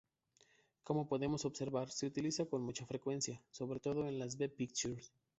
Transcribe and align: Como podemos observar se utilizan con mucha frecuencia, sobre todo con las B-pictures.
Como 0.83 1.07
podemos 1.07 1.45
observar 1.45 1.91
se 1.91 2.07
utilizan 2.07 2.47
con 2.47 2.63
mucha 2.63 2.87
frecuencia, 2.87 3.39
sobre 3.51 3.79
todo 3.79 4.01
con 4.01 4.17
las 4.17 4.35
B-pictures. 4.35 5.11